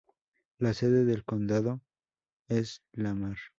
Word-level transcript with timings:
La 0.57 0.73
sede 0.73 1.05
del 1.05 1.23
condado 1.23 1.79
es 2.47 2.81
Lamar. 2.91 3.37